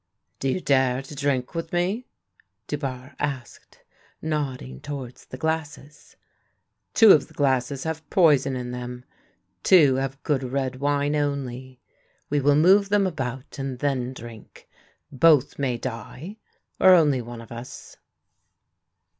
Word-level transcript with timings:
"Do 0.39 0.49
you 0.49 0.59
dare 0.59 1.03
to 1.03 1.13
drink 1.13 1.53
with 1.53 1.71
me?" 1.71 2.07
Dubarre 2.67 3.13
asked, 3.19 3.83
nodding 4.19 4.79
towards 4.79 5.25
the 5.25 5.37
glasses," 5.37 6.15
Two 6.95 7.11
of 7.11 7.27
the 7.27 7.35
glasses 7.35 7.83
have 7.83 8.09
poison 8.09 8.55
in 8.55 8.71
them, 8.71 9.05
two 9.61 9.97
have 9.97 10.23
good 10.23 10.41
red 10.41 10.77
wine 10.77 11.15
only. 11.15 11.81
We 12.31 12.39
will 12.39 12.55
move 12.55 12.89
them 12.89 13.05
about 13.05 13.59
and 13.59 13.77
then 13.77 14.11
drink. 14.11 14.67
Both 15.11 15.59
may 15.59 15.77
die, 15.77 16.37
or 16.79 16.95
only 16.95 17.21
one 17.21 17.39
of 17.39 17.51
us." 17.51 17.97